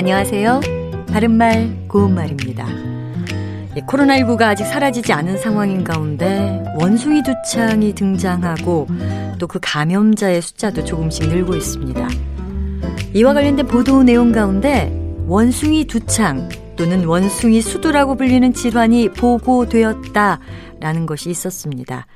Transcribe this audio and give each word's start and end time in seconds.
안녕하세요. 0.00 0.60
바른말 1.12 1.86
고운말입니다. 1.86 2.66
코로나19가 3.86 4.44
아직 4.44 4.64
사라지지 4.64 5.12
않은 5.12 5.36
상황인 5.36 5.84
가운데 5.84 6.64
원숭이 6.78 7.22
두창이 7.22 7.94
등장하고 7.94 8.86
또 9.38 9.46
그 9.46 9.58
감염자의 9.60 10.40
숫자도 10.40 10.86
조금씩 10.86 11.28
늘고 11.28 11.54
있습니다. 11.54 12.08
이와 13.12 13.34
관련된 13.34 13.66
보도 13.66 14.02
내용 14.02 14.32
가운데 14.32 14.90
원숭이 15.26 15.84
두창 15.84 16.48
또는 16.76 17.04
원숭이 17.04 17.60
수두라고 17.60 18.14
불리는 18.14 18.54
질환이 18.54 19.10
보고되었다라는 19.10 21.04
것이 21.04 21.28
있었습니다. 21.28 22.06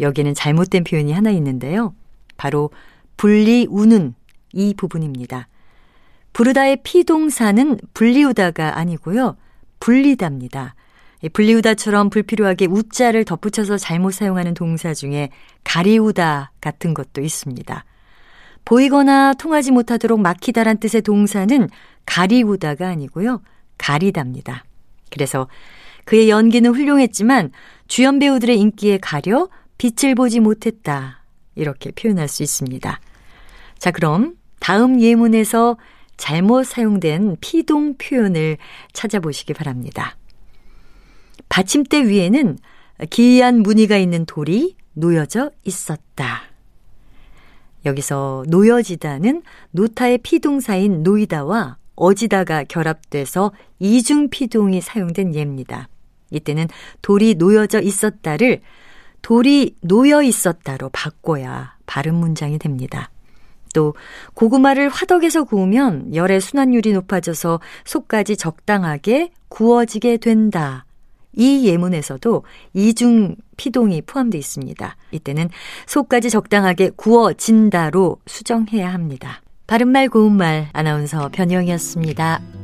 여기에는 0.00 0.32
잘못된 0.32 0.84
표현이 0.84 1.12
하나 1.12 1.28
있는데요. 1.32 1.94
바로 2.38 2.70
분리 3.18 3.66
우는 3.68 4.14
이 4.54 4.72
부분입니다. 4.72 5.48
부르다의 6.36 6.80
피동사는 6.82 7.78
분리우다가 7.94 8.76
아니고요. 8.76 9.38
분리다입니다. 9.80 10.74
분리우다처럼 11.32 12.10
불필요하게 12.10 12.66
우자를 12.66 13.24
덧붙여서 13.24 13.78
잘못 13.78 14.10
사용하는 14.10 14.52
동사 14.52 14.92
중에 14.92 15.30
가리우다 15.64 16.52
같은 16.60 16.92
것도 16.92 17.22
있습니다. 17.22 17.82
보이거나 18.66 19.32
통하지 19.32 19.70
못하도록 19.70 20.20
막히다란 20.20 20.76
뜻의 20.76 21.00
동사는 21.00 21.70
가리우다가 22.04 22.86
아니고요. 22.86 23.40
가리답니다. 23.78 24.64
그래서 25.10 25.48
그의 26.04 26.28
연기는 26.28 26.70
훌륭했지만 26.70 27.50
주연 27.88 28.18
배우들의 28.18 28.60
인기에 28.60 28.98
가려 28.98 29.48
빛을 29.78 30.14
보지 30.14 30.40
못했다. 30.40 31.22
이렇게 31.54 31.92
표현할 31.92 32.28
수 32.28 32.42
있습니다. 32.42 33.00
자, 33.78 33.90
그럼 33.90 34.34
다음 34.60 35.00
예문에서 35.00 35.78
잘못 36.16 36.64
사용된 36.64 37.36
피동 37.40 37.96
표현을 37.98 38.56
찾아보시기 38.92 39.54
바랍니다. 39.54 40.16
받침대 41.48 42.08
위에는 42.08 42.58
기이한 43.10 43.62
무늬가 43.62 43.96
있는 43.96 44.24
돌이 44.26 44.76
놓여져 44.94 45.50
있었다. 45.64 46.42
여기서 47.84 48.44
놓여지다는 48.48 49.42
노타의 49.70 50.18
피동사인 50.18 51.02
놓이다와 51.02 51.76
어지다가 51.94 52.64
결합돼서 52.64 53.52
이중 53.78 54.28
피동이 54.28 54.80
사용된 54.80 55.34
예입니다. 55.34 55.88
이때는 56.30 56.68
돌이 57.02 57.34
놓여져 57.36 57.80
있었다를 57.80 58.60
돌이 59.22 59.76
놓여 59.80 60.22
있었다로 60.22 60.90
바꿔야 60.90 61.76
바른 61.86 62.14
문장이 62.14 62.58
됩니다. 62.58 63.10
또 63.76 63.94
고구마를 64.32 64.88
화덕에서 64.88 65.44
구우면 65.44 66.14
열의 66.14 66.40
순환율이 66.40 66.94
높아져서 66.94 67.60
속까지 67.84 68.38
적당하게 68.38 69.32
구워지게 69.50 70.16
된다. 70.16 70.86
이 71.34 71.66
예문에서도 71.66 72.42
이중 72.72 73.36
피동이 73.58 74.00
포함되어 74.00 74.38
있습니다. 74.38 74.96
이때는 75.10 75.50
속까지 75.86 76.30
적당하게 76.30 76.92
구워진다로 76.96 78.16
수정해야 78.24 78.90
합니다. 78.90 79.42
바른말 79.66 80.08
고운말 80.08 80.70
아나운서 80.72 81.28
변형이었습니다. 81.30 82.55